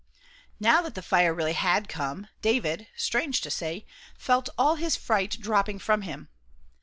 Now 0.59 0.81
that 0.81 0.95
the 0.95 1.03
fire 1.03 1.25
had 1.27 1.37
really 1.37 1.85
come, 1.87 2.25
David, 2.41 2.87
strange 2.97 3.39
to 3.41 3.51
say, 3.51 3.85
felt 4.17 4.49
all 4.57 4.73
his 4.77 4.95
fright 4.95 5.39
dropping 5.39 5.77
from 5.77 6.01
him. 6.01 6.27